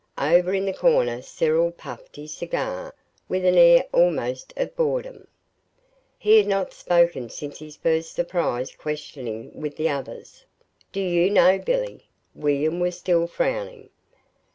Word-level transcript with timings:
Over 0.17 0.51
in 0.51 0.65
the 0.65 0.73
corner 0.73 1.21
Cyril 1.21 1.69
puffed 1.69 2.17
at 2.17 2.21
his 2.23 2.33
cigar 2.33 2.95
with 3.29 3.45
an 3.45 3.53
air 3.55 3.85
almost 3.93 4.51
of 4.57 4.75
boredom. 4.75 5.27
He 6.17 6.37
had 6.37 6.47
not 6.47 6.73
spoken 6.73 7.29
since 7.29 7.59
his 7.59 7.75
first 7.75 8.15
surprised 8.15 8.79
questioning 8.79 9.51
with 9.53 9.75
the 9.75 9.89
others, 9.89 10.43
"Do 10.91 11.01
you 11.01 11.29
know 11.29 11.59
Billy?" 11.59 12.07
William 12.33 12.79
was 12.79 12.97
still 12.97 13.27
frowning. 13.27 13.91